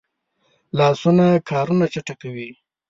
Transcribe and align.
لاسونه 0.77 1.25
کارونه 1.49 1.85
چټکوي 1.93 2.49